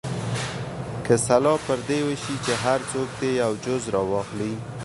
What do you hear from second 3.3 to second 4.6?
یو جز راواخلي.